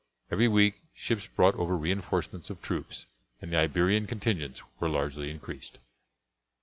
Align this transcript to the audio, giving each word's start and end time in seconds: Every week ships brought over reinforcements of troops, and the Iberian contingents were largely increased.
Every 0.31 0.47
week 0.47 0.81
ships 0.95 1.27
brought 1.27 1.53
over 1.53 1.77
reinforcements 1.77 2.49
of 2.49 2.59
troops, 2.59 3.05
and 3.39 3.51
the 3.53 3.57
Iberian 3.57 4.07
contingents 4.07 4.63
were 4.79 4.89
largely 4.89 5.29
increased. 5.29 5.77